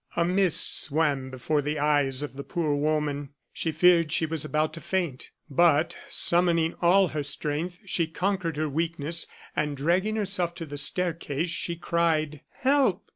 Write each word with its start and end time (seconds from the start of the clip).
A 0.15 0.25
mist 0.25 0.81
swam 0.81 1.29
before 1.29 1.61
the 1.61 1.77
eyes 1.77 2.23
of 2.23 2.33
the 2.33 2.43
poor 2.43 2.73
woman; 2.73 3.35
she 3.53 3.71
feared 3.71 4.11
she 4.11 4.25
was 4.25 4.43
about 4.43 4.73
to 4.73 4.81
faint; 4.81 5.29
but, 5.47 5.95
summoning 6.09 6.73
all 6.81 7.09
her 7.09 7.21
strength, 7.21 7.77
she 7.85 8.07
conquered 8.07 8.57
her 8.57 8.67
weakness 8.67 9.27
and, 9.55 9.77
dragging 9.77 10.15
herself 10.15 10.55
to 10.55 10.65
the 10.65 10.75
staircase, 10.75 11.49
she 11.49 11.75
cried: 11.75 12.41
"Help! 12.61 13.03